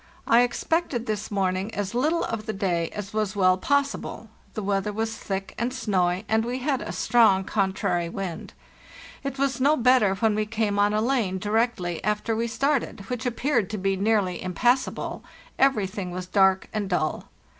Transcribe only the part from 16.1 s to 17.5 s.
dark and dull.